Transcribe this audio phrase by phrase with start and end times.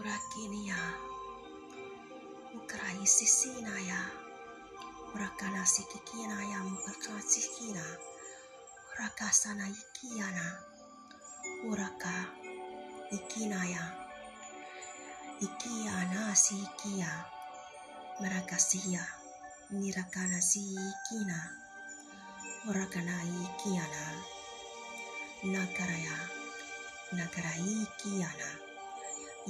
[0.00, 0.80] Urakini ya.
[2.56, 4.00] Ukrai sisina ya.
[5.14, 7.84] Urakana sikikina ya mukaka sikina.
[8.96, 10.46] Urakasana ikiana.
[11.68, 12.32] Uraka
[13.12, 13.84] ikina ya.
[15.40, 17.24] Ikiana si ikia.
[18.24, 19.04] Marakasia.
[19.70, 21.40] Nirakana si ikina.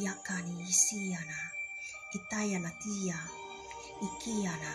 [0.05, 1.39] Yakani isiana.
[2.17, 3.19] Itayana tia.
[4.06, 4.73] Ikiana.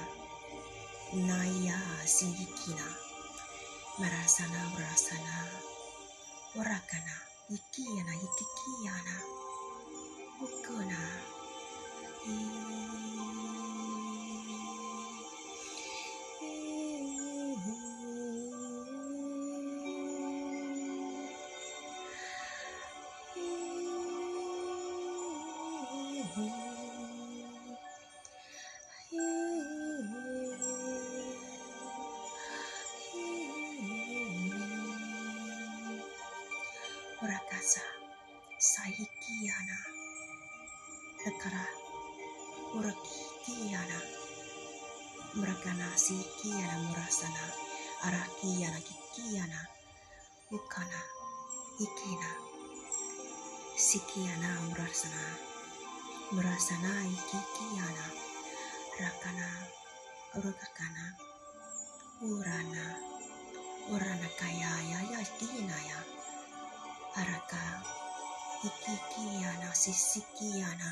[1.13, 2.87] Naya si ikina.
[3.99, 5.35] Marasana urasana.
[6.55, 7.15] Urakana.
[7.49, 8.13] Ikiana
[37.25, 37.81] Urakasa.
[38.61, 39.77] Saikiana.
[41.25, 41.65] Lekara.
[42.77, 43.97] Urakikiana.
[45.33, 47.43] Murakana sikiana murasana.
[48.05, 49.59] Arakiana kikiana.
[50.53, 51.01] Ukana.
[51.81, 52.31] Ikina.
[53.77, 55.23] Sikiana murasana.
[56.31, 58.05] Murasana ikikiana.
[59.01, 59.49] Rakana.
[60.37, 61.05] Urakakana.
[62.21, 62.85] Urana.
[63.89, 65.21] Urana kaya ya ya
[65.89, 65.99] ya.
[67.15, 67.63] Araka.
[68.63, 70.89] Ikikiana sisikiana.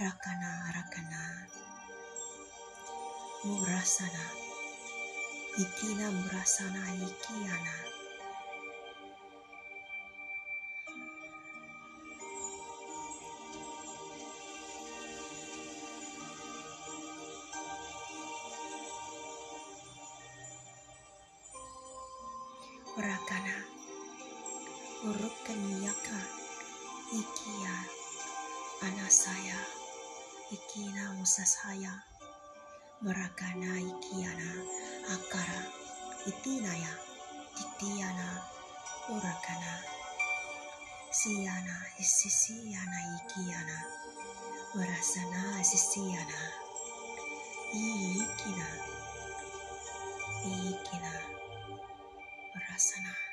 [0.00, 1.22] Rakana rakana.
[3.44, 4.24] Murasana.
[5.58, 7.74] Ikina murasana ikiana.
[22.98, 23.49] Urakana.
[25.00, 26.18] Urukanyaka.
[27.20, 27.74] Ikia.
[28.84, 29.56] Anasaya.
[30.52, 31.92] Ikina musasaya.
[33.00, 34.50] Merakana ikiana.
[35.14, 35.60] Akara.
[36.28, 36.92] Itinaya.
[37.56, 38.44] Titiana.
[39.08, 39.72] Urakana.
[41.08, 41.76] Siana.
[41.96, 43.78] Isisiana ikiana.
[44.76, 46.40] Merasana sisiana.
[47.72, 48.68] Ikina.
[50.44, 51.12] Ikina.
[52.52, 53.29] Merasana.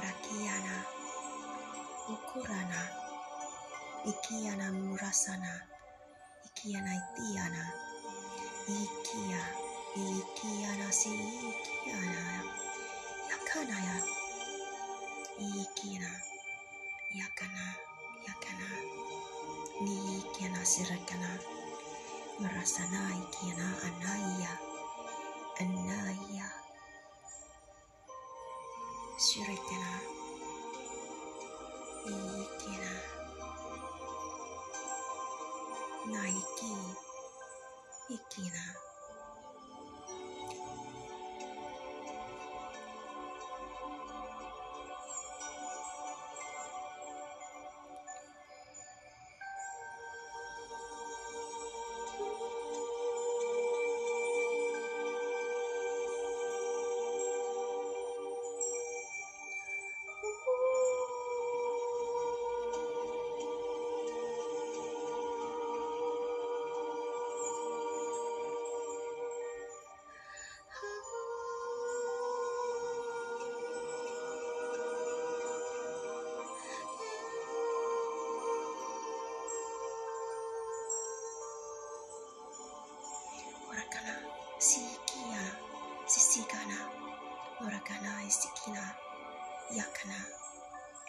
[0.00, 0.76] Parakiana.
[2.08, 2.80] Ukurana.
[4.10, 5.52] Ikiana murasana.
[6.48, 7.64] Ikiana itiana.
[8.80, 9.42] Ikia.
[10.00, 11.12] Ikiana si
[11.52, 12.24] ikiana.
[13.30, 13.96] Yakana ya.
[15.36, 16.10] Ikina.
[17.20, 17.66] Yakana.
[18.26, 18.68] Yakana.
[19.84, 21.30] Ni ikiana sirakana.
[22.40, 24.16] Merasana ikiana anaya.
[24.16, 24.49] Anaya.
[29.20, 29.80] 種類ってな。
[32.06, 32.70] いいけ
[36.10, 36.20] な。
[36.20, 36.36] ないき
[38.14, 38.89] いきな。
[84.60, 85.42] Sikia
[86.06, 86.78] sisikana
[87.66, 88.84] orakana isikina
[89.78, 90.18] yakana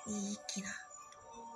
[0.08, 0.74] ikina